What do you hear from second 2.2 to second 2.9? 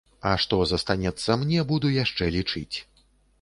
лічыць.